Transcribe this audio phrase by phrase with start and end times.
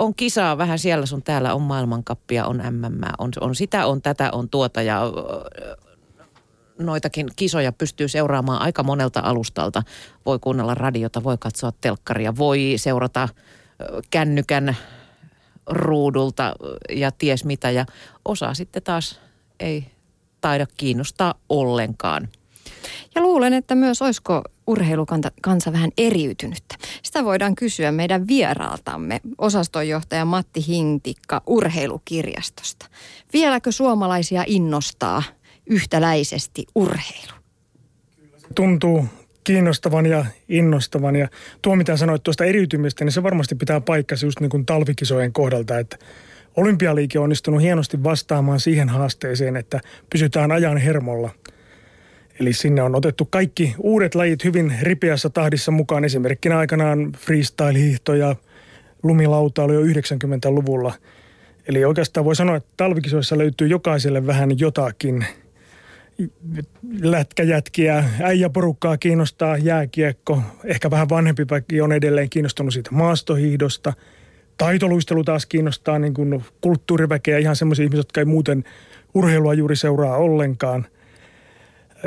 [0.00, 4.30] on kisaa vähän siellä sun täällä, on maailmankappia, on MM, on, on sitä, on tätä,
[4.32, 5.02] on tuota ja
[6.78, 9.82] noitakin kisoja pystyy seuraamaan aika monelta alustalta.
[10.26, 13.28] Voi kuunnella radiota, voi katsoa telkkaria, voi seurata
[14.10, 14.76] kännykän
[15.66, 16.54] ruudulta
[16.96, 17.70] ja ties mitä.
[17.70, 17.86] Ja
[18.24, 19.20] osa sitten taas
[19.60, 19.86] ei
[20.40, 22.28] taida kiinnostaa ollenkaan.
[23.14, 26.74] Ja luulen, että myös olisiko urheilukansa vähän eriytynyttä.
[27.02, 32.86] Sitä voidaan kysyä meidän vieraaltamme, osastonjohtaja Matti Hintikka urheilukirjastosta.
[33.32, 35.22] Vieläkö suomalaisia innostaa
[35.66, 37.32] yhtäläisesti urheilu?
[38.54, 39.04] Tuntuu
[39.44, 41.16] kiinnostavan ja innostavan.
[41.16, 41.28] Ja
[41.62, 45.78] tuo, mitä sanoit tuosta eriytymistä, niin se varmasti pitää paikkansa just niin kuin talvikisojen kohdalta,
[45.78, 45.98] että
[46.56, 51.30] olympialiike on onnistunut hienosti vastaamaan siihen haasteeseen, että pysytään ajan hermolla.
[52.40, 56.04] Eli sinne on otettu kaikki uudet lajit hyvin ripeässä tahdissa mukaan.
[56.04, 58.36] Esimerkkinä aikanaan freestyle-hiihto ja
[59.02, 60.94] lumilautailu jo 90-luvulla.
[61.68, 65.24] Eli oikeastaan voi sanoa, että talvikisoissa löytyy jokaiselle vähän jotakin–
[67.00, 70.42] lätkäjätkiä, äijäporukkaa kiinnostaa jääkiekko.
[70.64, 71.42] Ehkä vähän vanhempi
[71.82, 73.92] on edelleen kiinnostunut siitä maastohiihdosta.
[74.56, 78.64] Taitoluistelu taas kiinnostaa niin kuin kulttuuriväkeä, ihan semmoisia ihmisiä, jotka ei muuten
[79.14, 80.86] urheilua juuri seuraa ollenkaan.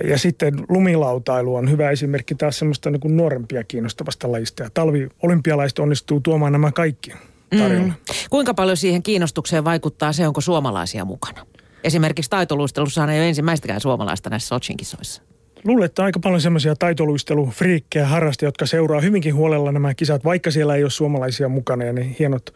[0.08, 4.63] Ja sitten lumilautailu on hyvä esimerkki taas semmoista niin kuin nuorempia kiinnostavasta lajista.
[4.63, 7.13] Ja talvi-olympialaiset onnistuu tuomaan nämä kaikki
[7.58, 7.88] tarjolle.
[7.88, 7.94] Mm.
[8.30, 11.45] Kuinka paljon siihen kiinnostukseen vaikuttaa se, onko suomalaisia mukana?
[11.83, 15.22] Esimerkiksi taitoluistelussa ei ole ensimmäistäkään suomalaista näissä Sochin kisoissa.
[15.66, 20.75] Luulen, että aika paljon semmoisia taitoluistelufriikkejä harrastajia, jotka seuraa hyvinkin huolella nämä kisat, vaikka siellä
[20.75, 22.53] ei ole suomalaisia mukana ja ne hienot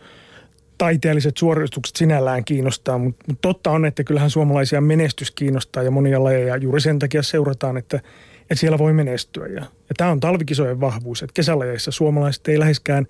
[0.78, 6.24] taiteelliset suoritukset sinällään kiinnostaa, mutta, mutta totta on, että kyllähän suomalaisia menestys kiinnostaa ja monia
[6.24, 7.98] lajeja juuri sen takia seurataan, että,
[8.42, 9.48] että siellä voi menestyä.
[9.48, 13.08] Ja, ja tämä on talvikisojen vahvuus, että kesälajeissa suomalaiset ei läheskään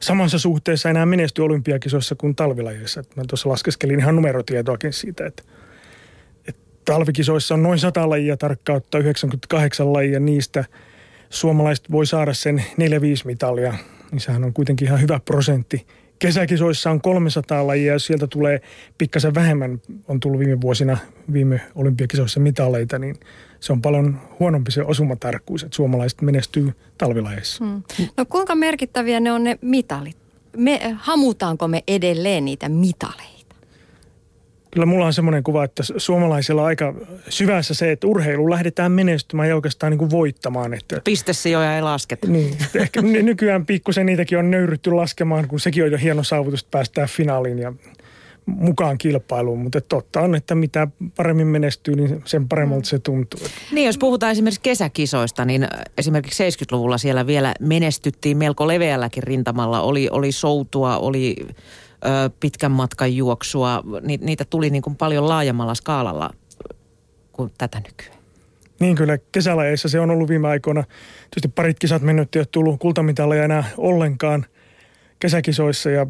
[0.00, 3.04] samassa suhteessa enää menesty olympiakisoissa kuin talvilajeissa.
[3.16, 5.42] Mä tuossa laskeskelin ihan numerotietoakin siitä, että,
[6.48, 10.64] että talvikisoissa on noin 100 lajia tarkkautta, 98 lajia niistä
[11.30, 12.84] suomalaiset voi saada sen 4-5
[13.24, 13.74] mitalia,
[14.10, 15.86] niin sehän on kuitenkin ihan hyvä prosentti.
[16.18, 18.60] Kesäkisoissa on 300 lajia ja sieltä tulee
[18.98, 20.98] pikkasen vähemmän, on tullut viime vuosina
[21.32, 23.16] viime olympiakisoissa mitaleita, niin–
[23.60, 27.64] se on paljon huonompi se osumatarkkuus, että suomalaiset menestyy talvilajeissa.
[27.64, 27.82] Hmm.
[28.16, 30.16] No kuinka merkittäviä ne on ne mitalit?
[30.56, 33.37] Me, hamutaanko me edelleen niitä mitaleita?
[34.70, 36.94] Kyllä mulla on semmoinen kuva, että suomalaisilla on aika
[37.28, 40.74] syvässä se, että urheilu lähdetään menestymään ja oikeastaan niin kuin voittamaan.
[40.74, 42.26] Että, Pistesijoja ei lasketa.
[42.26, 46.70] Niin, ehkä nykyään pikkusen niitäkin on nöyrytty laskemaan, kun sekin on jo hieno saavutus, että
[46.70, 47.72] päästään finaaliin ja
[48.46, 53.40] mukaan kilpailuun, mutta totta on, että mitä paremmin menestyy, niin sen paremmalta se tuntuu.
[53.72, 55.68] Niin, jos puhutaan esimerkiksi kesäkisoista, niin
[55.98, 59.80] esimerkiksi 70-luvulla siellä vielä menestyttiin melko leveälläkin rintamalla.
[59.80, 61.36] Oli, oli soutua, oli
[62.40, 63.82] pitkän matkan juoksua.
[64.02, 66.30] Ni, niitä tuli niin kuin paljon laajemmalla skaalalla
[67.32, 68.18] kuin tätä nykyään.
[68.80, 70.84] Niin kyllä, kesälajeissa se on ollut viime aikoina.
[71.30, 74.46] Tietysti parit kisat mennyt, ei ole tullut kultamitaleja enää ollenkaan–
[75.20, 76.06] kesäkisoissa ja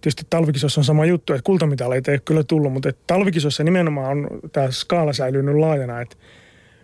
[0.00, 4.28] tietysti talvikisoissa on sama juttu, että kultamitaleita ei ole kyllä tullut, mutta talvikisoissa nimenomaan on
[4.52, 6.16] tämä skaala säilynyt laajana, että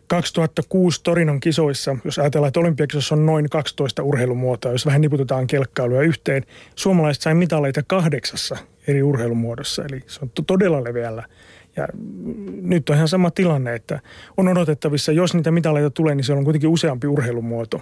[0.06, 6.02] 2006 Torinon kisoissa, jos ajatellaan, että olympiakisoissa on noin 12 urheilumuotoa, jos vähän niputetaan kelkkailuja
[6.02, 6.42] yhteen,
[6.74, 8.56] suomalaiset sai mitaleita kahdeksassa
[8.86, 11.24] eri urheilumuodossa, eli se on todella leveällä.
[11.76, 11.88] Ja
[12.62, 14.00] nyt on ihan sama tilanne, että
[14.36, 17.80] on odotettavissa, jos niitä mitaleita tulee, niin se on kuitenkin useampi urheilumuoto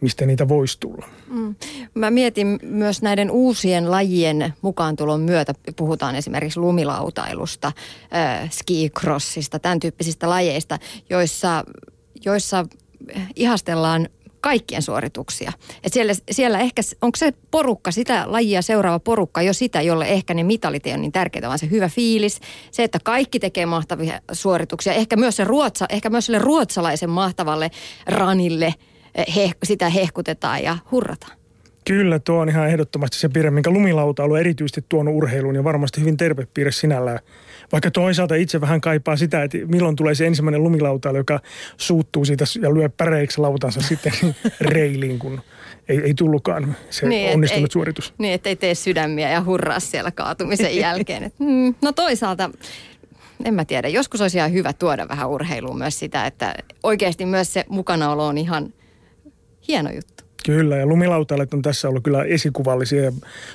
[0.00, 1.06] mistä niitä voisi tulla.
[1.28, 1.54] Mm.
[1.94, 7.72] Mä mietin myös näiden uusien lajien mukaantulon myötä, puhutaan esimerkiksi lumilautailusta,
[8.14, 10.78] äh, skicrossista, tämän tyyppisistä lajeista,
[11.10, 11.64] joissa,
[12.24, 12.66] joissa
[13.36, 14.08] ihastellaan
[14.40, 15.52] kaikkien suorituksia.
[15.84, 20.34] Et siellä, siellä ehkä, onko se porukka, sitä lajia seuraava porukka jo sitä, jolle ehkä
[20.34, 22.40] ne mitalit ei ole niin tärkeitä, vaan se hyvä fiilis,
[22.70, 27.70] se, että kaikki tekee mahtavia suorituksia, ehkä myös, se ruotsa, ehkä myös sille ruotsalaisen mahtavalle
[28.06, 28.74] ranille–
[29.36, 31.36] he, sitä hehkutetaan ja hurrataan.
[31.86, 36.00] Kyllä, tuo on ihan ehdottomasti se piirre, minkä lumilautailu on erityisesti tuonut urheiluun ja varmasti
[36.00, 37.18] hyvin terve piirre sinällään.
[37.72, 41.40] Vaikka toisaalta itse vähän kaipaa sitä, että milloin tulee se ensimmäinen lumilautailu, joka
[41.76, 44.12] suuttuu siitä ja lyö päreiksi lautansa sitten
[44.60, 45.40] reiliin, kun
[45.88, 48.14] ei, ei tullutkaan se niin, onnistunut ei, suoritus.
[48.18, 51.22] Niin, että ei tee sydämiä ja hurraa siellä kaatumisen jälkeen.
[51.22, 52.50] Et, mm, no toisaalta
[53.44, 57.52] en mä tiedä, joskus olisi ihan hyvä tuoda vähän urheiluun myös sitä, että oikeasti myös
[57.52, 58.72] se mukanaolo on ihan
[59.68, 60.26] hieno juttu.
[60.46, 63.12] Kyllä, ja lumilautailijat on tässä ollut kyllä esikuvallisia ja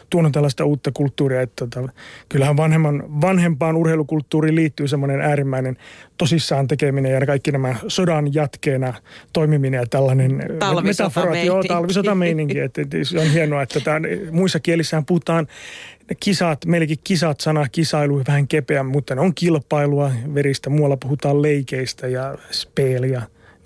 [0.09, 1.41] tuonut tällaista uutta kulttuuria.
[1.41, 1.93] Että tota,
[2.29, 5.77] kyllähän vanhemman, vanhempaan urheilukulttuuriin liittyy semmoinen äärimmäinen
[6.17, 8.93] tosissaan tekeminen ja kaikki nämä sodan jatkeena
[9.33, 11.47] toimiminen ja tällainen talvisotameininki.
[11.47, 12.59] Joo, talvisotameininki.
[12.59, 15.47] että, että se on hienoa, että tämän, muissa kielissähän puhutaan
[16.19, 20.69] kisat, meilläkin kisat, sana kisailu vähän kepeä, mutta ne on kilpailua veristä.
[20.69, 23.21] Muualla puhutaan leikeistä ja speelia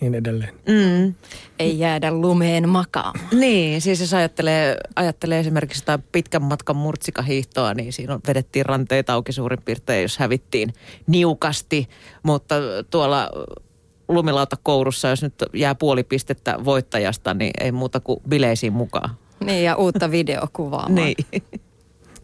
[0.05, 0.53] niin edelleen.
[0.67, 1.13] Mm.
[1.59, 3.27] Ei jäädä lumeen makaamaan.
[3.31, 9.13] Niin, siis jos ajattelee, ajattelee esimerkiksi sitä pitkän matkan murtsikahiihtoa, niin siinä on, vedettiin ranteita
[9.13, 10.73] auki suurin piirtein, jos hävittiin
[11.07, 11.89] niukasti.
[12.23, 12.55] Mutta
[12.89, 13.29] tuolla
[14.07, 19.09] lumilautakoulussa, jos nyt jää puoli pistettä voittajasta, niin ei muuta kuin bileisiin mukaan.
[19.45, 20.89] Niin, ja uutta videokuvaa.
[20.89, 21.15] niin.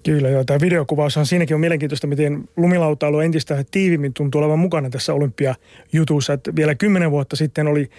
[0.04, 4.90] Kyllä joo, tämä videokuvaus on siinäkin on mielenkiintoista, miten lumilautailu entistä tiivimmin tuntuu olevan mukana
[4.90, 6.34] tässä olympiajutussa.
[6.34, 7.90] Että vielä kymmenen vuotta sitten oli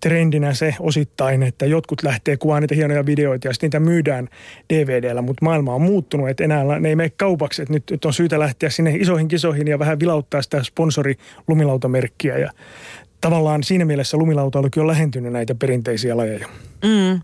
[0.00, 4.28] trendinä se osittain, että jotkut lähtee kuvaamaan niitä hienoja videoita ja sitten niitä myydään
[4.72, 8.12] DVDllä, mutta maailma on muuttunut, että enää ne ei mene kaupaksi, että nyt, nyt on
[8.12, 12.50] syytä lähteä sinne isoihin kisoihin ja vähän vilauttaa sitä sponsorilumilautamerkkiä ja
[13.20, 16.48] tavallaan siinä mielessä lumilautailukin on lähentynyt näitä perinteisiä lajeja.
[16.84, 17.20] Mm.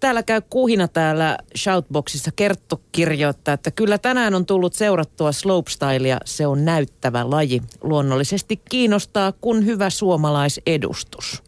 [0.00, 2.30] Täällä käy kuhina täällä Shoutboxissa.
[2.36, 6.18] Kerttu kirjoittaa, että kyllä tänään on tullut seurattua slopestylea.
[6.24, 7.62] Se on näyttävä laji.
[7.82, 11.42] Luonnollisesti kiinnostaa, kun hyvä suomalaisedustus.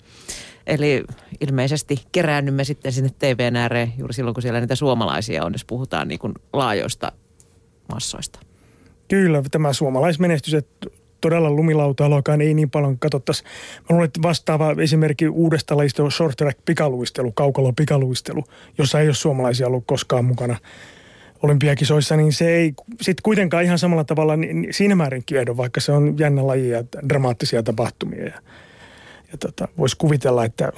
[0.66, 1.04] Eli
[1.40, 6.08] ilmeisesti keräännymme sitten sinne TVn ääreen juuri silloin, kun siellä niitä suomalaisia on, jos puhutaan
[6.08, 7.12] niin kuin laajoista
[7.92, 8.40] massoista.
[9.08, 10.86] Kyllä, tämä suomalaismenestys, että
[11.24, 13.44] todella lumilautailuakaan ei niin paljon katsottaisi.
[13.80, 18.44] Mä luulen, että vastaava esimerkki uudesta lajista on short track pikaluistelu, kaukalo pikaluistelu,
[18.78, 20.56] jossa ei ole suomalaisia ollut koskaan mukana
[21.42, 25.92] olympiakisoissa, niin se ei sitten kuitenkaan ihan samalla tavalla niin siinä määrin kiehdo, vaikka se
[25.92, 28.24] on jännä laji ja dramaattisia tapahtumia.
[28.24, 28.40] Ja,
[29.32, 30.72] ja tota, voisi kuvitella, että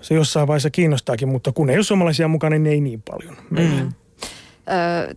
[0.00, 3.36] se jossain vaiheessa kiinnostaakin, mutta kun ei ole suomalaisia mukana, niin ei niin paljon.
[3.50, 3.92] Mm.
[4.68, 5.14] Ö,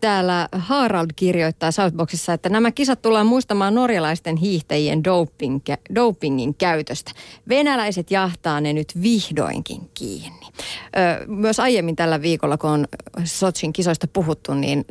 [0.00, 5.60] täällä Harald kirjoittaa Southboxissa, että nämä kisat tullaan muistamaan norjalaisten hiihtäjien doping,
[5.94, 7.12] dopingin käytöstä.
[7.48, 10.46] Venäläiset jahtaa ne nyt vihdoinkin kiinni.
[10.46, 12.86] Ö, myös aiemmin tällä viikolla, kun on
[13.24, 14.84] Sotsin kisoista puhuttu, niin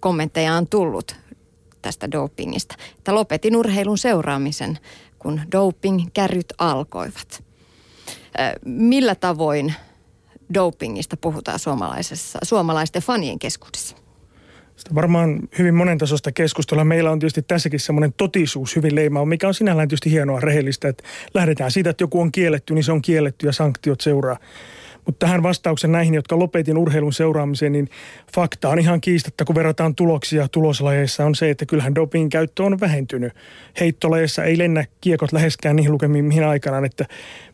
[0.00, 1.16] kommentteja on tullut
[1.82, 2.74] tästä dopingista.
[2.98, 4.78] Että lopetin urheilun seuraamisen,
[5.18, 7.44] kun doping-kärryt alkoivat.
[8.38, 9.74] Ö, millä tavoin
[10.54, 14.05] dopingista puhutaan suomalaisessa, suomalaisten fanien keskuudessa?
[14.76, 16.84] Sitä varmaan hyvin monentasoista keskustelua.
[16.84, 21.04] Meillä on tietysti tässäkin semmoinen totisuus hyvin leimaa, mikä on sinällään tietysti hienoa rehellistä, että
[21.34, 24.38] lähdetään siitä, että joku on kielletty, niin se on kielletty ja sanktiot seuraa.
[25.06, 27.88] Mutta tähän vastauksen näihin, jotka lopetin urheilun seuraamiseen, niin
[28.34, 32.80] fakta on ihan kiistatta, kun verrataan tuloksia tuloslajeissa, on se, että kyllähän dopingin käyttö on
[32.80, 33.32] vähentynyt.
[33.80, 37.06] Heittolajeissa ei lennä kiekot läheskään niihin lukemiin mihin aikanaan, että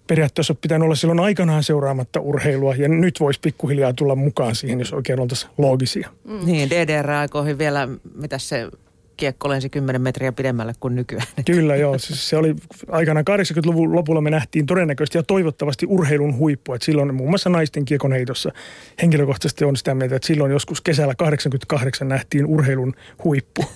[0.06, 4.92] periaatteessa pitänyt olla silloin aikanaan seuraamatta urheilua ja nyt voisi pikkuhiljaa tulla mukaan siihen, jos
[4.92, 6.08] oikein oltaisiin loogisia.
[6.24, 6.46] Mm.
[6.46, 8.68] Niin, DDR-aikoihin vielä, mitä se
[9.16, 11.26] kiekko lensi 10 metriä pidemmälle kuin nykyään.
[11.46, 12.54] Kyllä joo, siis se oli
[12.88, 16.74] aikana 80-luvun lopulla me nähtiin todennäköisesti ja toivottavasti urheilun huippu.
[16.74, 18.52] Että silloin muun muassa naisten kiekon heitossa
[19.02, 22.94] henkilökohtaisesti on sitä mieltä, että silloin joskus kesällä 88 nähtiin urheilun
[23.24, 23.64] huippu.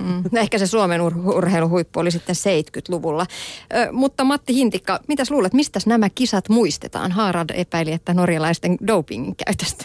[0.00, 3.26] Mm, ehkä se Suomen ur- urheilun huippu oli sitten 70-luvulla.
[3.74, 7.12] Ö, mutta Matti Hintikka, mitäs luulet, mistä nämä kisat muistetaan?
[7.12, 9.84] Haarad epäili, että norjalaisten dopingin käytöstä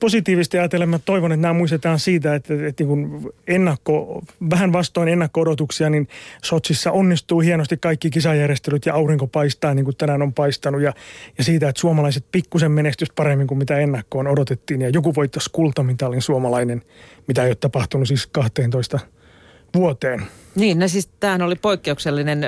[0.00, 5.90] positiivisesti ajatellen mä toivon, että nämä muistetaan siitä, että, että niin ennakko, vähän vastoin ennakko-odotuksia,
[5.90, 6.08] niin
[6.42, 10.82] Sotsissa onnistuu hienosti kaikki kisajärjestelyt ja aurinko paistaa niin kuin tänään on paistanut.
[10.82, 10.92] Ja,
[11.38, 14.80] ja siitä, että suomalaiset pikkusen menestys paremmin kuin mitä ennakkoon odotettiin.
[14.80, 16.82] Ja joku voittaisi kultamitalin suomalainen,
[17.26, 18.98] mitä ei ole tapahtunut siis 12
[19.74, 20.26] vuoteen.
[20.54, 22.40] Niin, no siis tämähän oli poikkeuksellinen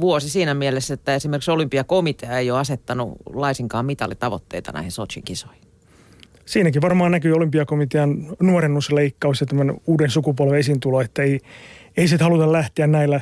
[0.00, 5.64] vuosi siinä mielessä, että esimerkiksi olympiakomitea ei ole asettanut laisinkaan mitalitavoitteita näihin Sotsin kisoihin.
[6.44, 11.40] Siinäkin varmaan näkyy olympiakomitean nuorennusleikkaus ja tämän uuden sukupolven esiintulo, että ei,
[11.96, 13.20] ei sitten haluta lähteä näillä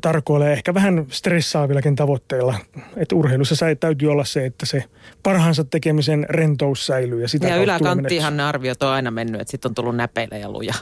[0.00, 2.54] tarkoilla ehkä vähän stressaavillakin tavoitteilla.
[2.96, 4.84] Että urheilussa täytyy olla se, että se
[5.22, 7.22] parhaansa tekemisen rentous säilyy.
[7.22, 10.50] Ja, sitä ja yläkanttiinhan ne arviot on aina mennyt, että sitten on tullut näpeillä ja
[10.50, 10.74] luja.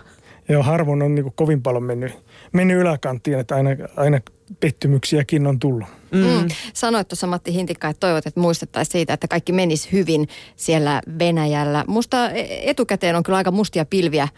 [0.48, 2.12] Joo, harvoin on niin kovin paljon mennyt,
[2.52, 4.20] mennyt yläkanttiin, että aina, aina
[4.60, 5.88] pettymyksiäkin on tullut.
[6.12, 6.20] Mm.
[6.20, 6.48] Mm.
[6.74, 11.84] Sanoit tuossa Matti Hintikka, että toivot, että muistettaisiin siitä, että kaikki menisi hyvin siellä Venäjällä.
[11.88, 12.30] Musta
[12.62, 14.28] etukäteen on kyllä aika mustia pilviä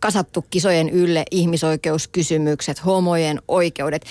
[0.00, 4.04] kasattu kisojen ylle ihmisoikeuskysymykset, homojen oikeudet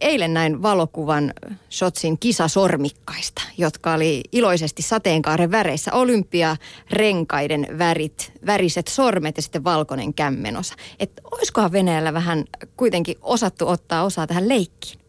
[0.00, 1.34] eilen näin valokuvan
[1.70, 5.92] Shotsin kisasormikkaista, jotka oli iloisesti sateenkaaren väreissä.
[5.92, 10.74] Olympiarenkaiden värit, väriset sormet ja sitten valkoinen kämmenosa.
[10.98, 12.44] Että olisikohan Venäjällä vähän
[12.76, 15.00] kuitenkin osattu ottaa osaa tähän leikkiin?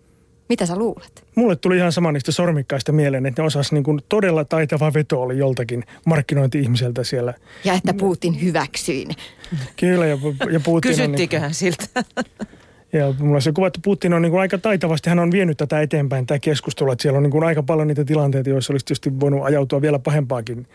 [0.51, 1.23] Mitä sä luulet?
[1.35, 5.21] Mulle tuli ihan sama niistä sormikkaista mieleen, että ne osas niin kuin todella taitava veto
[5.21, 7.33] oli joltakin markkinointi-ihmiseltä siellä.
[7.63, 9.13] Ja että Putin hyväksyi ne.
[9.79, 10.17] Kyllä, ja,
[10.51, 10.81] ja Putin on...
[10.81, 11.87] Kysyttiinköhän niin, siltä?
[12.93, 15.81] Ja mulla se kuva, että Putin on niin kuin aika taitavasti, hän on vienyt tätä
[15.81, 19.19] eteenpäin, tämä keskustelu, että siellä on niin kuin aika paljon niitä tilanteita, joissa olisi tietysti
[19.19, 20.67] voinut ajautua vielä pahempaankin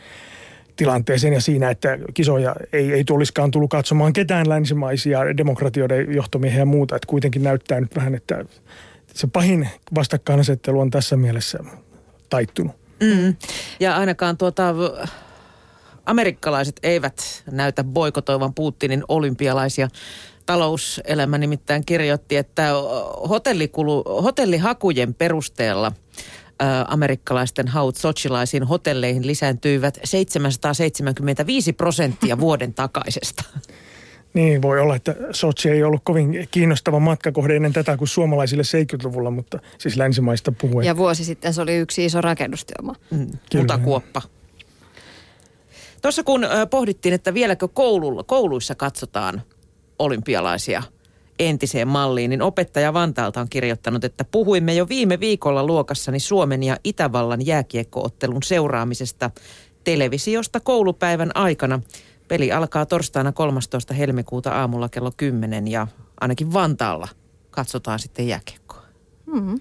[0.76, 6.66] tilanteeseen ja siinä, että kisoja ei, ei tulisikaan tullut katsomaan ketään länsimaisia demokratioiden johtomiehiä ja
[6.66, 6.96] muuta.
[6.96, 8.44] Että kuitenkin näyttää nyt vähän, että
[9.16, 11.58] se pahin vastakkainasettelu on tässä mielessä
[12.30, 12.76] taittunut.
[13.00, 13.36] Mm.
[13.80, 14.74] Ja ainakaan tuota,
[16.06, 19.88] amerikkalaiset eivät näytä boikotoivan Putinin olympialaisia.
[20.46, 22.70] Talouselämä nimittäin kirjoitti, että
[23.28, 25.92] hotellikulu, hotellihakujen perusteella–
[26.88, 33.44] amerikkalaisten haut sochilaisiin hotelleihin lisääntyivät 775 prosenttia vuoden takaisesta.
[34.36, 39.30] Niin, voi olla, että Sochi ei ollut kovin kiinnostava matkakohde ennen tätä kuin suomalaisille 70-luvulla,
[39.30, 40.86] mutta siis länsimaista puhuen.
[40.86, 42.94] Ja vuosi sitten se oli yksi iso rakennustyömaa.
[43.10, 44.22] Mm, mutakuoppa.
[46.02, 49.42] Tuossa kun pohdittiin, että vieläkö koululla, kouluissa katsotaan
[49.98, 50.82] olympialaisia–
[51.38, 56.76] entiseen malliin, niin opettaja Vantaalta on kirjoittanut, että puhuimme jo viime viikolla luokassani Suomen ja
[56.84, 59.30] Itävallan jääkiekkoottelun seuraamisesta
[59.84, 61.80] televisiosta koulupäivän aikana.
[62.28, 63.94] Peli alkaa torstaina 13.
[63.94, 65.86] helmikuuta aamulla kello 10 ja
[66.20, 67.08] ainakin Vantaalla
[67.50, 68.82] katsotaan sitten jääkiekkoa.
[69.32, 69.60] Hmm.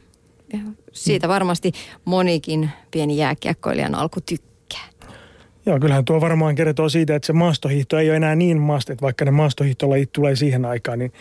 [0.54, 0.60] Ja
[0.92, 1.72] siitä varmasti
[2.06, 4.56] monikin pieni jääkiekkoilijan alku tykkää.
[5.66, 9.04] Joo, kyllähän tuo varmaan kertoo siitä, että se maastohiihto ei ole enää niin maasta, että
[9.04, 11.14] vaikka ne maastohiihtolajit tulee siihen aikaan, niin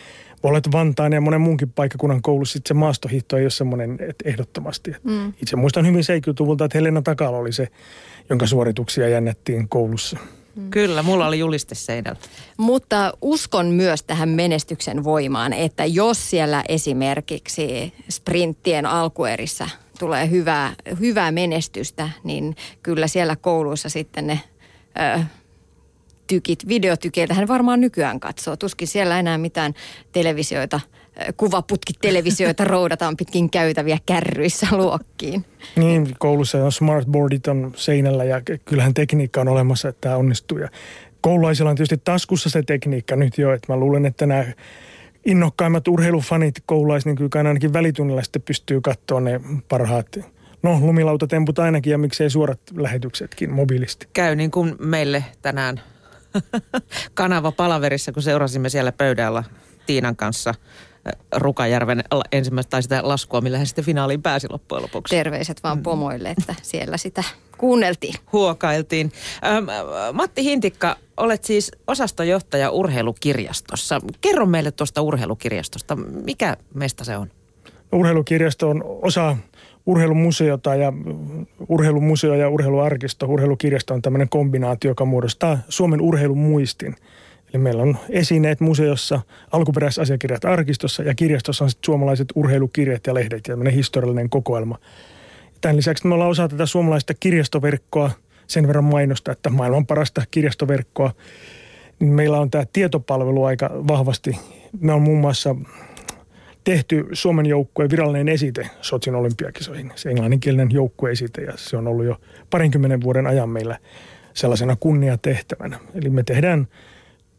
[0.43, 4.95] olet Vantaan ja monen muunkin paikkakunnan koulussa, sitten se maastohiihto ei ole semmoinen että ehdottomasti.
[5.03, 5.33] Mm.
[5.41, 7.67] Itse muistan hyvin 70 että Helena Takala oli se,
[8.29, 10.17] jonka suorituksia jännättiin koulussa.
[10.55, 10.71] Mm.
[10.71, 12.19] Kyllä, mulla oli juliste seinällä.
[12.57, 19.69] Mutta uskon myös tähän menestyksen voimaan, että jos siellä esimerkiksi sprinttien alkuerissä
[19.99, 24.39] tulee hyvää, hyvää menestystä, niin kyllä siellä kouluissa sitten ne...
[25.17, 25.23] Ö,
[26.27, 28.55] tykit, videotykeiltä hän varmaan nykyään katsoo.
[28.55, 29.73] Tuskin siellä enää mitään
[30.11, 30.79] televisioita,
[31.37, 35.45] kuvaputkitelevisioita roudataan pitkin käytäviä kärryissä luokkiin.
[35.75, 40.57] Niin, koulussa on smartboardit on seinällä ja kyllähän tekniikka on olemassa, että tämä onnistuu.
[40.57, 40.69] Ja
[41.21, 44.45] koululaisilla on tietysti taskussa se tekniikka nyt jo, että mä luulen, että nämä
[45.25, 50.07] innokkaimmat urheilufanit koululais, niin kyllä ainakin välitunnilla sitten pystyy katsoa ne parhaat
[50.63, 54.07] No, lumilautatemput ainakin ja miksei suorat lähetyksetkin mobiilisti.
[54.13, 55.81] Käy niin kuin meille tänään
[57.13, 59.43] kanava palaverissa, kun seurasimme siellä pöydällä
[59.85, 60.53] Tiinan kanssa
[61.35, 65.15] Rukajärven ensimmäistä tai sitä laskua, millä hän sitten finaaliin pääsi loppujen lopuksi.
[65.15, 65.83] Terveiset vaan mm.
[65.83, 67.23] pomoille, että siellä sitä
[67.57, 68.13] kuunneltiin.
[68.33, 69.11] Huokailtiin.
[69.45, 69.65] Ähm,
[70.13, 74.01] Matti Hintikka, olet siis osastojohtaja urheilukirjastossa.
[74.21, 75.95] Kerro meille tuosta urheilukirjastosta.
[75.95, 77.31] Mikä mesta se on?
[77.91, 79.37] Urheilukirjasto on osa
[79.85, 80.93] urheilumuseota ja
[81.69, 86.95] urheilumuseo ja urheiluarkisto, urheilukirjasto on tämmöinen kombinaatio, joka muodostaa Suomen urheilumuistin.
[87.53, 89.21] Eli meillä on esineet museossa,
[89.51, 94.79] alkuperäisasiakirjat arkistossa ja kirjastossa on suomalaiset urheilukirjat ja lehdet ja tämmöinen historiallinen kokoelma.
[95.61, 98.11] Tämän lisäksi me ollaan osa tätä suomalaista kirjastoverkkoa,
[98.47, 101.11] sen verran mainosta, että maailman parasta kirjastoverkkoa.
[101.99, 104.39] Niin meillä on tämä tietopalvelu aika vahvasti.
[104.79, 105.55] Me on muun muassa
[106.63, 109.91] tehty Suomen joukkueen virallinen esite Sotsin olympiakisoihin.
[109.95, 112.17] Se englanninkielinen joukkueesite ja se on ollut jo
[112.49, 113.77] parinkymmenen vuoden ajan meillä
[114.33, 115.79] sellaisena kunniatehtävänä.
[115.95, 116.67] Eli me tehdään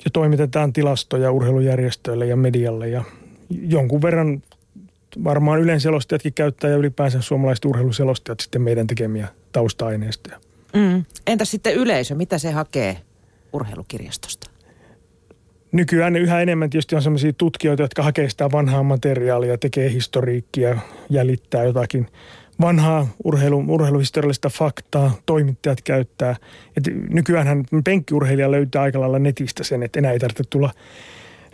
[0.04, 3.04] ja toimitetaan tilastoja urheilujärjestöille ja medialle ja
[3.50, 4.42] jonkun verran
[5.24, 10.40] varmaan yleenselostajatkin käyttää ja ylipäänsä suomalaiset urheiluselostajat sitten meidän tekemiä tausta-aineistoja.
[10.74, 11.04] Mm.
[11.26, 12.96] Entä sitten yleisö, mitä se hakee
[13.52, 14.50] urheilukirjastosta?
[15.72, 20.78] nykyään yhä enemmän tietysti on sellaisia tutkijoita, jotka hakee sitä vanhaa materiaalia, tekee historiikkia,
[21.10, 22.06] jäljittää jotakin
[22.60, 26.36] vanhaa urheilu, urheiluhistoriallista faktaa, toimittajat käyttää.
[26.76, 30.70] Et nykyäänhän penkkiurheilija löytää aika lailla netistä sen, että enää ei tarvitse tulla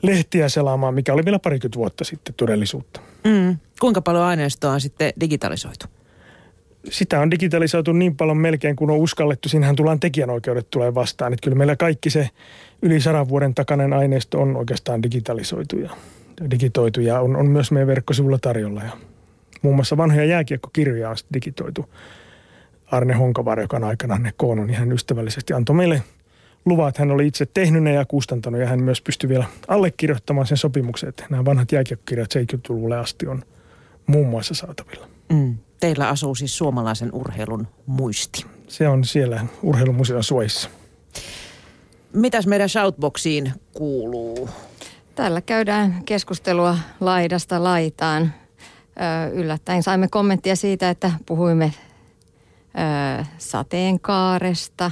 [0.02, 3.00] lehtiä selaamaan, mikä oli vielä parikymmentä vuotta sitten todellisuutta.
[3.24, 3.56] Mm.
[3.80, 5.86] Kuinka paljon aineistoa on sitten digitalisoitu?
[6.90, 9.48] Sitä on digitalisoitu niin paljon melkein kuin on uskallettu.
[9.48, 11.32] Siinähän tullaan tekijänoikeudet tulee vastaan.
[11.32, 12.28] Että kyllä meillä kaikki se
[12.82, 15.90] yli sadan vuoden takainen aineisto on oikeastaan digitalisoitu ja
[16.50, 18.82] digitoitu ja on, on myös meidän verkkosivulla tarjolla.
[18.82, 18.90] Ja
[19.62, 21.90] muun muassa vanhoja jääkiekkokirjoja on digitoitu.
[22.86, 26.02] Arne Honkavar, joka on aikanaan ne koonnut, niin hän ystävällisesti antoi meille
[26.64, 26.98] luvat.
[26.98, 31.08] Hän oli itse tehnyt ne ja kustantanut ja hän myös pystyi vielä allekirjoittamaan sen sopimuksen,
[31.08, 33.42] että nämä vanhat jääkiekkokirjat 70-luvulle asti on
[34.06, 35.08] muun muassa saatavilla.
[35.32, 35.56] Mm.
[35.80, 38.46] Teillä asuu siis suomalaisen urheilun muisti.
[38.68, 40.70] Se on siellä urheilumuseon suojissa.
[42.12, 44.48] Mitäs meidän shoutboxiin kuuluu?
[45.14, 48.32] Täällä käydään keskustelua laidasta laitaan.
[49.32, 51.72] Yllättäen saimme kommenttia siitä, että puhuimme
[53.38, 54.90] sateenkaaresta.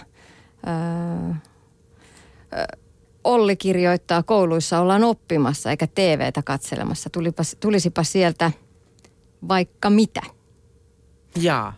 [3.25, 7.11] Olli kirjoittaa, kouluissa ollaan oppimassa eikä TVtä katselemassa.
[7.11, 8.51] Tulipa, tulisipa sieltä
[9.49, 10.23] vaikka mitä.
[11.37, 11.73] Jaa.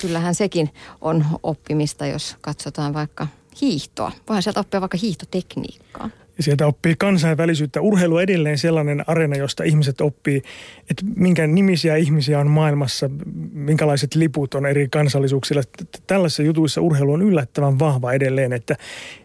[0.00, 3.26] Kyllähän sekin on oppimista, jos katsotaan vaikka
[3.60, 4.12] hiihtoa.
[4.28, 6.10] Voihan sieltä oppia vaikka hiihtotekniikkaa.
[6.40, 7.80] Ja sieltä oppii kansainvälisyyttä.
[7.80, 10.42] Urheilu on edelleen sellainen arena, josta ihmiset oppii,
[10.90, 13.10] että minkä nimisiä ihmisiä on maailmassa,
[13.52, 15.62] minkälaiset liput on eri kansallisuuksilla.
[16.06, 18.76] Tällaisissa jutuissa urheilu on yllättävän vahva edelleen, että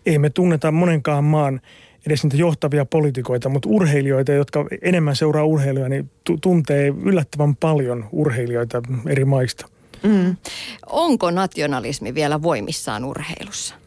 [0.05, 1.62] ei me tunneta monenkaan maan
[2.07, 6.10] edes niitä johtavia poliitikoita, mutta urheilijoita, jotka enemmän seuraa urheiluja, niin
[6.41, 9.67] tuntee yllättävän paljon urheilijoita eri maista.
[10.03, 10.36] Mm.
[10.89, 13.85] Onko nationalismi vielä voimissaan urheilussa?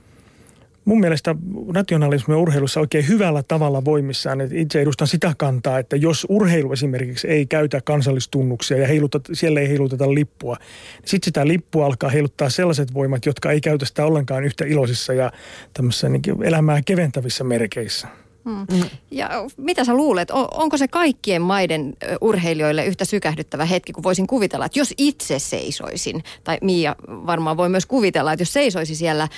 [0.88, 1.34] Mun mielestä
[1.74, 4.40] nationalismi on urheilussa oikein hyvällä tavalla voimissaan.
[4.52, 9.68] Itse edustan sitä kantaa, että jos urheilu esimerkiksi ei käytä kansallistunnuksia ja heiluta, siellä ei
[9.68, 14.44] heiluteta lippua, niin sitten sitä lippua alkaa heiluttaa sellaiset voimat, jotka ei käytä sitä ollenkaan
[14.44, 15.32] yhtä iloisissa ja
[15.74, 18.08] tämmöisissä niin elämää keventävissä merkeissä.
[18.48, 18.66] Hmm.
[19.10, 24.64] Ja mitä sä luulet, onko se kaikkien maiden urheilijoille yhtä sykähdyttävä hetki, kun voisin kuvitella,
[24.64, 29.28] että jos itse seisoisin, tai Mia varmaan voi myös kuvitella, että jos seisoisi siellä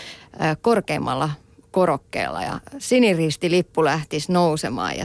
[0.62, 1.30] korkeimmalla
[1.70, 5.04] korokkeella ja siniristi lippu lähtisi nousemaan ja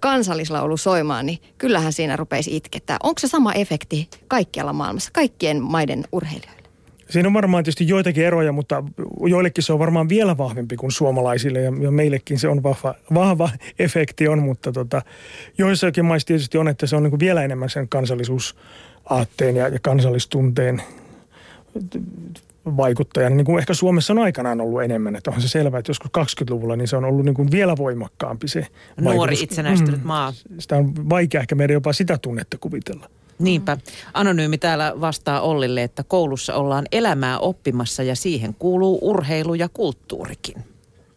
[0.00, 2.96] kansallislaulu soimaan, niin kyllähän siinä rupeisi itkettää.
[3.02, 6.59] Onko se sama efekti kaikkialla maailmassa, kaikkien maiden urheilijoille?
[7.10, 8.84] Siinä on varmaan tietysti joitakin eroja, mutta
[9.26, 14.28] joillekin se on varmaan vielä vahvempi kuin suomalaisille ja, meillekin se on vahva, vahva efekti
[14.28, 15.02] on, mutta tota,
[15.58, 19.78] joissakin maissa tietysti on, että se on niin kuin vielä enemmän sen kansallisuusaatteen ja, ja
[19.82, 20.82] kansallistunteen
[22.76, 25.16] vaikuttajana, niin kuin ehkä Suomessa on aikanaan ollut enemmän.
[25.16, 28.48] Että onhan se selvää, että joskus 20-luvulla niin se on ollut niin kuin vielä voimakkaampi
[28.48, 28.66] se
[29.00, 29.42] Nuori vaikutus.
[29.42, 30.32] itsenäistynyt mm, maa.
[30.58, 33.10] Sitä on vaikea ehkä meidän jopa sitä tunnetta kuvitella.
[33.40, 33.76] Niinpä.
[34.14, 40.64] Anonyymi täällä vastaa Ollille, että koulussa ollaan elämää oppimassa ja siihen kuuluu urheilu ja kulttuurikin.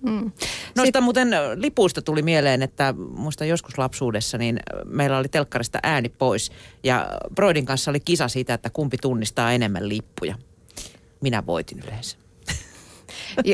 [0.02, 0.32] Mm.
[0.76, 1.04] Noista Sit...
[1.04, 6.52] muuten lipuista tuli mieleen, että muista joskus lapsuudessa, niin meillä oli telkkarista ääni pois.
[6.84, 10.36] Ja Broidin kanssa oli kisa siitä, että kumpi tunnistaa enemmän lippuja.
[11.22, 12.23] Minä voitin yleensä.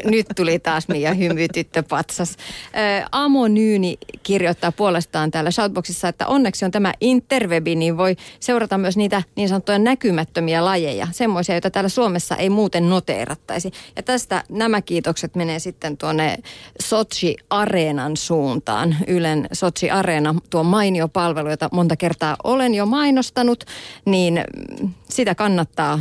[0.06, 2.38] Nyt tuli taas Mia hymytyttöpatsas.
[3.12, 9.24] Amonyyni kirjoittaa puolestaan täällä Shoutboxissa, että onneksi on tämä interwebi, niin voi seurata myös niitä
[9.36, 11.08] niin sanottuja näkymättömiä lajeja.
[11.12, 13.72] Semmoisia, joita täällä Suomessa ei muuten noteerattaisi.
[13.96, 16.38] Ja tästä nämä kiitokset menee sitten tuonne
[16.82, 18.96] Sochi Areenan suuntaan.
[19.08, 23.64] Ylen Sochi Areena, tuo mainio palvelu, jota monta kertaa olen jo mainostanut,
[24.06, 24.44] niin
[25.10, 26.00] sitä kannattaa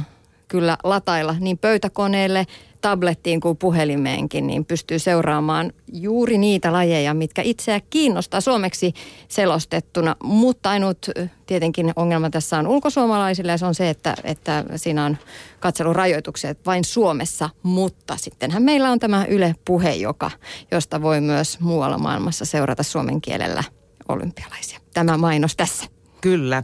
[0.49, 2.47] kyllä latailla niin pöytäkoneelle,
[2.81, 8.93] tablettiin kuin puhelimeenkin, niin pystyy seuraamaan juuri niitä lajeja, mitkä itseä kiinnostaa suomeksi
[9.29, 10.17] selostettuna.
[10.23, 11.07] Mutta ainut
[11.47, 15.17] tietenkin ongelma tässä on ulkosuomalaisille ja se on se, että, että siinä on
[15.61, 17.51] katselurajoituksia vain Suomessa.
[17.62, 20.31] Mutta sittenhän meillä on tämä Yle Puhe, joka,
[20.71, 23.64] josta voi myös muualla maailmassa seurata suomen kielellä
[24.09, 24.79] olympialaisia.
[24.95, 25.87] Tämä mainos tässä.
[26.21, 26.62] Kyllä.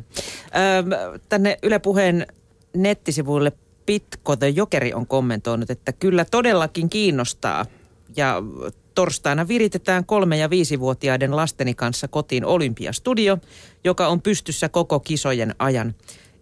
[1.04, 2.26] Ö, tänne Yle Puheen
[2.76, 3.52] nettisivuille
[3.86, 7.66] Pitko the Jokeri on kommentoinut, että kyllä todellakin kiinnostaa.
[8.16, 8.42] Ja
[8.94, 13.38] torstaina viritetään kolme- ja viisivuotiaiden lasteni kanssa kotiin Olympiastudio,
[13.84, 15.94] joka on pystyssä koko kisojen ajan.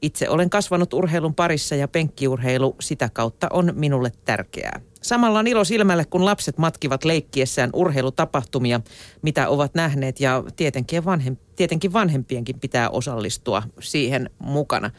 [0.03, 4.81] Itse olen kasvanut urheilun parissa ja penkkiurheilu sitä kautta on minulle tärkeää.
[5.03, 8.81] Samalla on ilo silmälle, kun lapset matkivat leikkiessään urheilutapahtumia,
[9.23, 14.91] mitä ovat nähneet ja tietenkin, vanhem, tietenkin vanhempienkin pitää osallistua siihen mukana.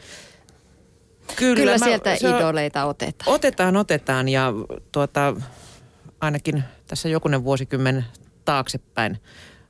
[1.36, 3.34] Kyllä, Kyllä mä, sieltä se, idoleita otetaan.
[3.34, 4.52] Otetaan, otetaan ja
[4.92, 5.34] tuota,
[6.20, 8.04] ainakin tässä jokunen vuosikymmen
[8.44, 9.18] taaksepäin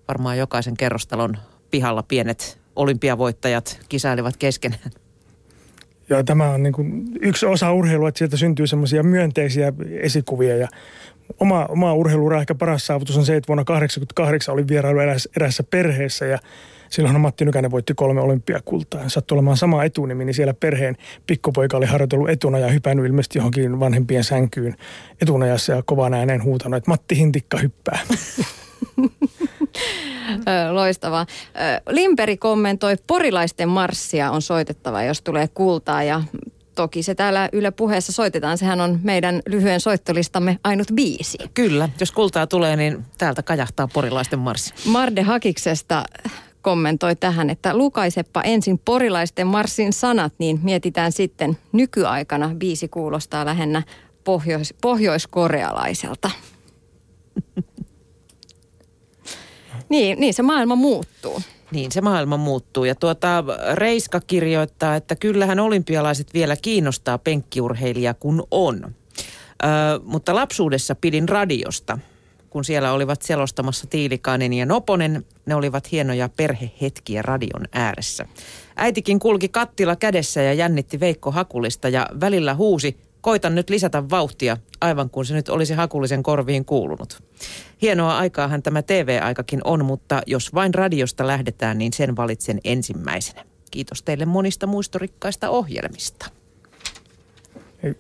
[0.09, 1.37] varmaan jokaisen kerrostalon
[1.71, 4.91] pihalla pienet olympiavoittajat kisailivat keskenään.
[6.09, 10.69] Joo, tämä on niin kuin yksi osa urheilua, että sieltä syntyy semmoisia myönteisiä esikuvia ja
[11.41, 15.63] oma, oma urheiluura ehkä paras saavutus on se, että vuonna 1988 olin vierailu erässä, erässä
[15.63, 16.39] perheessä ja
[16.89, 19.09] silloin Matti Nykänen voitti kolme olympiakultaa.
[19.09, 23.81] Sattui olemaan sama etunimi, niin siellä perheen pikkupoika oli harjoitellut etuna ja hypännyt ilmeisesti johonkin
[23.81, 24.77] vanhempien sänkyyn
[25.23, 27.99] etunajassa ja kovaan ääneen huutanut, että Matti Hintikka hyppää.
[30.73, 31.27] Loistavaa.
[31.89, 36.23] Limperi kommentoi, porilaisten marssia on soitettava, jos tulee kultaa ja
[36.75, 38.59] toki se täällä Yle puheessa soitetaan.
[38.59, 41.39] Sehän on meidän lyhyen soittolistamme ainut biisi.
[41.55, 44.75] Kyllä, jos kultaa tulee, niin täältä kajahtaa porilaisten marssi.
[44.87, 46.05] Marde Hakiksesta
[46.65, 52.55] kommentoi tähän, että lukaisepa ensin porilaisten marssin sanat, niin mietitään sitten nykyaikana.
[52.55, 53.83] Biisi kuulostaa lähinnä
[54.25, 56.31] pohjois- pohjoiskorealaiselta.
[59.89, 61.43] niin, niin se maailma muuttuu.
[61.71, 62.85] Niin se maailma muuttuu.
[62.85, 68.85] Ja tuota, Reiska kirjoittaa, että kyllähän olympialaiset vielä kiinnostaa penkkiurheilija kun on.
[68.85, 69.67] Ö,
[70.05, 71.99] mutta lapsuudessa pidin radiosta,
[72.55, 75.25] kun siellä olivat selostamassa Tiilikainen ja Noponen.
[75.47, 78.27] Ne olivat hienoja perhehetkiä radion ääressä.
[78.77, 84.57] Äitikin kulki kattila kädessä ja jännitti Veikko Hakulista ja välillä huusi, koitan nyt lisätä vauhtia,
[84.81, 87.23] aivan kuin se nyt olisi Hakulisen korviin kuulunut.
[87.83, 93.45] Hienoa aikaahan tämä TV-aikakin on, mutta jos vain radiosta lähdetään, niin sen valitsen ensimmäisenä.
[93.71, 96.31] Kiitos teille monista muistorikkaista ohjelmista.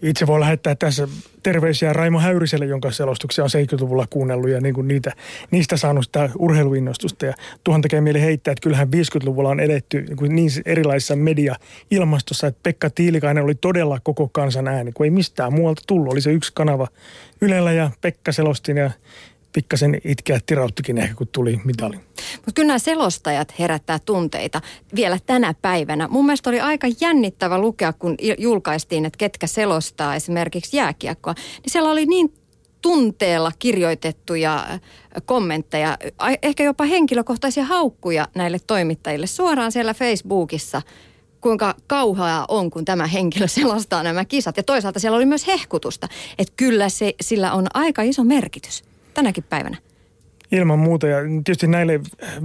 [0.02, 1.08] Itse voi lähettää tässä
[1.42, 5.12] terveisiä Raimo Häyriselle, jonka selostuksia on 70-luvulla kuunnellut ja niin kuin niitä,
[5.50, 7.26] niistä saanut sitä urheiluinnostusta.
[7.26, 12.60] Ja tuohon tekee mieli heittää, että kyllähän 50-luvulla on edetty niin, niin erilaisissa media-ilmastossa, että
[12.62, 16.12] Pekka Tiilikainen oli todella koko kansan ääni, kun ei mistään muualta tullut.
[16.12, 16.88] Oli se yksi kanava
[17.40, 18.90] Ylellä ja Pekka selostin ja
[19.54, 21.96] pikkasen itkeä tirauttikin ehkä, kun tuli mitali.
[22.36, 24.60] Mutta kyllä nämä selostajat herättää tunteita
[24.94, 26.08] vielä tänä päivänä.
[26.08, 31.34] Mun mielestä oli aika jännittävä lukea, kun julkaistiin, että ketkä selostaa esimerkiksi jääkiekkoa.
[31.34, 32.34] Niin siellä oli niin
[32.82, 34.78] tunteella kirjoitettuja
[35.24, 35.98] kommentteja,
[36.42, 40.82] ehkä jopa henkilökohtaisia haukkuja näille toimittajille suoraan siellä Facebookissa
[41.40, 44.56] kuinka kauhaa on, kun tämä henkilö selostaa nämä kisat.
[44.56, 49.44] Ja toisaalta siellä oli myös hehkutusta, että kyllä se, sillä on aika iso merkitys tänäkin
[49.44, 49.76] päivänä.
[50.54, 52.00] Ilman muuta ja tietysti näille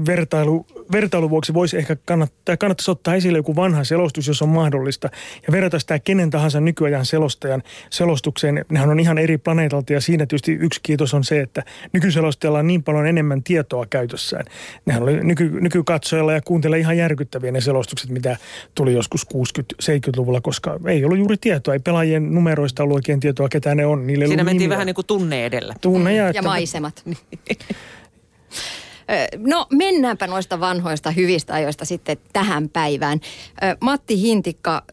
[0.05, 5.09] vertailu, vertailun vuoksi voisi ehkä kannattaa, kannattaisi ottaa esille joku vanha selostus, jos on mahdollista
[5.47, 8.65] ja verrata sitä kenen tahansa nykyajan selostajan selostukseen.
[8.69, 12.67] Nehän on ihan eri planeetalta ja siinä tietysti yksi kiitos on se, että nykyselostajalla on
[12.67, 14.45] niin paljon enemmän tietoa käytössään.
[14.85, 18.37] Nehän oli nyky, nykykatsojalla ja kuuntelee ihan järkyttäviä ne selostukset, mitä
[18.75, 21.73] tuli joskus 60-70-luvulla, koska ei ollut juuri tietoa.
[21.73, 24.07] Ei pelaajien numeroista ollut oikein tietoa, ketä ne on.
[24.07, 24.75] Niille Siinä mentiin nimiä.
[24.75, 25.73] vähän niin kuin tunne edellä.
[25.81, 27.03] Tunne ja, ja maisemat.
[29.37, 33.19] No mennäänpä noista vanhoista hyvistä ajoista sitten tähän päivään.
[33.79, 34.83] Matti Hintikka,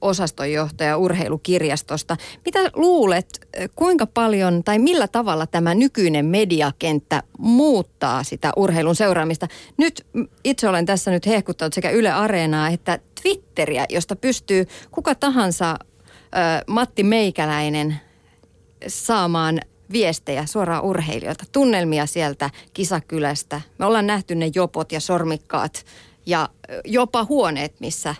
[0.00, 2.16] osastonjohtaja urheilukirjastosta.
[2.44, 9.48] Mitä luulet, kuinka paljon tai millä tavalla tämä nykyinen mediakenttä muuttaa sitä urheilun seuraamista?
[9.76, 10.06] Nyt
[10.44, 15.78] itse olen tässä nyt hehkuttanut sekä Yle Areenaa että Twitteriä, josta pystyy kuka tahansa
[16.66, 17.96] Matti Meikäläinen
[18.86, 19.60] saamaan
[19.92, 23.60] viestejä suoraan urheilijoilta, tunnelmia sieltä kisakylästä.
[23.78, 25.84] Me ollaan nähty ne jopot ja sormikkaat
[26.26, 26.48] ja
[26.84, 28.14] jopa huoneet, missä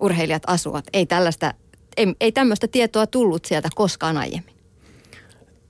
[0.00, 0.84] urheilijat asuvat.
[0.92, 1.54] Ei tällaista,
[1.96, 4.56] ei, ei tämmöistä tietoa tullut sieltä koskaan aiemmin.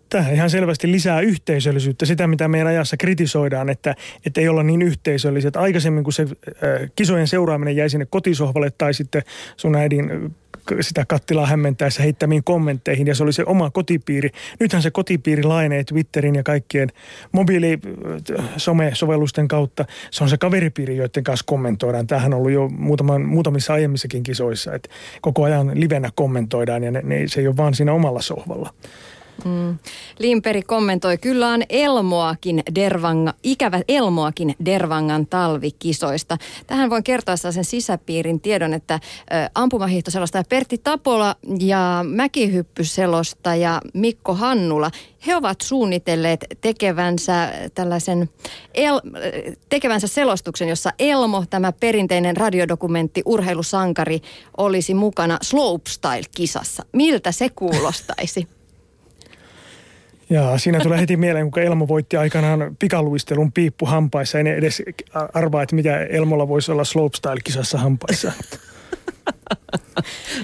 [0.09, 3.95] Tämä ihan selvästi lisää yhteisöllisyyttä, sitä mitä meidän ajassa kritisoidaan, että,
[4.27, 5.57] että ei olla niin yhteisölliset.
[5.57, 9.23] Aikaisemmin kun se äh, kisojen seuraaminen jäi sinne kotisohvalle tai sitten
[9.57, 10.35] sun äidin
[10.81, 14.31] sitä kattilaa hämmentäessä heittämiin kommentteihin ja se oli se oma kotipiiri.
[14.61, 16.89] Nythän se kotipiiri laajenee Twitterin ja kaikkien
[17.33, 19.85] mobiilisome-sovellusten kautta.
[20.11, 22.07] Se on se kaveripiiri, joiden kanssa kommentoidaan.
[22.07, 24.89] Tämähän on ollut jo muutaman, muutamissa aiemmissakin kisoissa, että
[25.21, 28.75] koko ajan livenä kommentoidaan ja ne, ne, se ei ole vaan siinä omalla sohvalla.
[29.45, 29.79] Mm.
[30.19, 36.39] Limperi kommentoi, kyllä on Elmoakin Dervanga, ikävä Elmoakin Dervangan talvikisoista.
[36.67, 39.01] Tähän voin kertoa sen sisäpiirin tiedon, että
[39.55, 44.91] ampumahiihtoselostaja Pertti Tapola ja mäkihyppyselostaja Mikko Hannula,
[45.27, 48.31] he ovat suunnitelleet tekevänsä tällaisen
[48.75, 49.01] el,
[49.69, 54.21] tekevänsä selostuksen, jossa Elmo, tämä perinteinen radiodokumentti, urheilusankari,
[54.57, 56.85] olisi mukana slopestyle-kisassa.
[56.93, 58.56] Miltä se kuulostaisi?
[60.31, 64.39] Ja siinä tulee heti mieleen, kun Elmo voitti aikanaan pikaluistelun piippu hampaissa.
[64.39, 64.83] En edes
[65.35, 68.33] arvaa, että mikä Elmolla voisi olla slopestyle-kisassa hampaissa.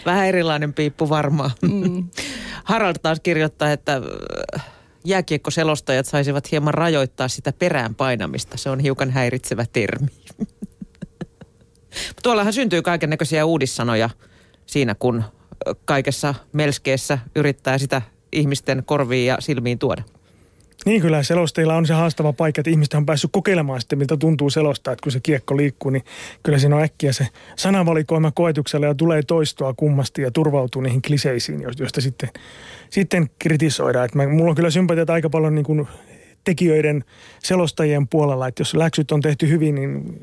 [0.07, 1.51] Vähän erilainen piippu varmaan.
[1.63, 2.09] Mm.
[2.65, 4.01] Harald taas kirjoittaa, että
[4.55, 4.67] äh,
[5.05, 8.57] jääkiekkoselostajat saisivat hieman rajoittaa sitä perään painamista.
[8.57, 10.09] Se on hiukan häiritsevä termi.
[12.23, 14.11] Tuollahan syntyy kaiken näköisiä uudissanoja
[14.67, 15.25] siinä, kun
[15.85, 20.03] kaikessa melskeessä yrittää sitä ihmisten korviin ja silmiin tuoda.
[20.87, 24.51] Niin kyllä selostajilla on se haastava paikka, että ihmiset on päässyt kokeilemaan sitten, miltä tuntuu
[24.51, 26.05] selostaa, että kun se kiekko liikkuu, niin
[26.43, 31.63] kyllä siinä on äkkiä se sanavalikoima koetuksella ja tulee toistoa kummasti ja turvautuu niihin kliseisiin,
[31.79, 32.29] joista sitten,
[32.91, 34.05] sitten kritisoidaan.
[34.05, 35.89] Että mä, mulla on kyllä sympatiat aika paljon niin kuin
[36.45, 37.05] tekijöiden
[37.43, 40.21] selostajien puolella, että jos läksyt on tehty hyvin, niin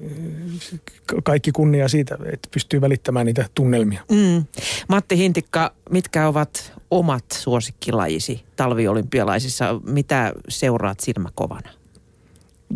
[1.24, 4.02] kaikki kunnia siitä, että pystyy välittämään niitä tunnelmia.
[4.12, 4.46] Mm.
[4.88, 9.82] Matti Hintikka, mitkä ovat omat suosikkilajisi talviolympialaisissa?
[9.86, 11.70] Mitä seuraat silmäkovana?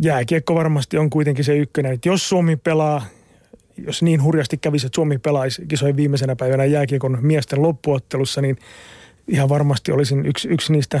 [0.02, 1.92] Jääkiekko varmasti on kuitenkin se ykkönen.
[1.92, 3.06] Että jos Suomi pelaa,
[3.86, 8.58] jos niin hurjasti kävisi, että Suomi pelaisi kisojen viimeisenä päivänä jääkiekon miesten loppuottelussa, niin
[9.28, 11.00] ihan varmasti olisin yksi, yksi niistä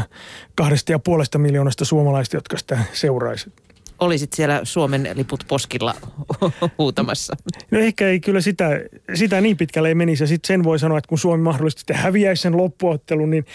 [0.54, 3.52] kahdesta ja puolesta miljoonasta suomalaista, jotka sitä seuraisi.
[4.00, 5.94] Olisit siellä Suomen liput poskilla
[6.78, 7.36] huutamassa?
[7.70, 8.80] No ehkä ei kyllä sitä,
[9.14, 10.22] sitä niin pitkälle ei menisi.
[10.22, 13.46] Ja sitten sen voi sanoa, että kun Suomi mahdollisesti häviäisi sen loppuottelun, niin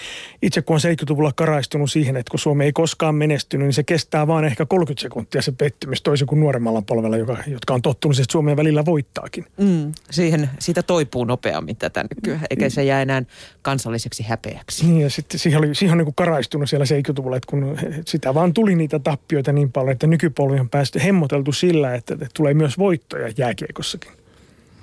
[0.42, 4.28] itse kun on 70-luvulla karaistunut siihen, että kun Suomi ei koskaan menestynyt, niin se kestää
[4.28, 8.32] vaan ehkä 30 sekuntia se pettymys toisin kuin nuoremmalla polvella, joka, jotka on tottunut, että
[8.32, 9.46] Suomen välillä voittaakin.
[9.58, 13.24] Mm, siihen, siitä toipuu nopeammin tätä nykyään, eikä se jää enää
[13.62, 14.86] kansalliseksi häpeäksi.
[14.86, 18.34] Niin ja sitten siihen, oli, siihen on niin kuin karaistunut siellä 70-luvulla, että kun sitä
[18.34, 22.54] vaan tuli niitä tappioita niin paljon, että nykypolvi on päästy hemmoteltu sillä, että, että tulee
[22.54, 24.12] myös voittoja jääkiekossakin.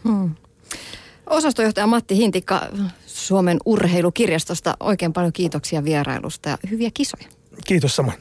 [0.04, 0.34] Hmm.
[1.30, 2.60] Osastojohtaja Matti Hintikka
[3.06, 7.28] Suomen urheilukirjastosta oikein paljon kiitoksia vierailusta ja hyviä kisoja.
[7.66, 8.18] Kiitos samoin.